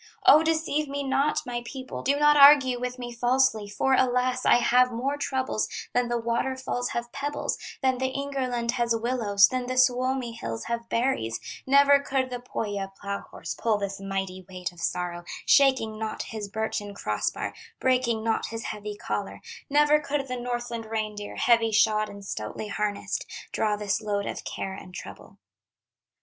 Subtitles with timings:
[0.25, 4.47] "O, deceive me not, my people, Do not argue with me falsely, For alas!
[4.47, 9.67] I have more troubles Than the waterfalls have pebbles, Than the Ingerland has willows, Than
[9.67, 14.71] the Suomi hills have berries; Never could the Pohya plow horse Pull this mighty weight
[14.71, 19.39] of sorrow, Shaking not his birchen cross bar, Breaking not his heavy collar;
[19.69, 24.73] Never could the Northland reindeer Heavy shod and stoutly harnessed, Draw this load of care
[24.73, 25.37] and trouble."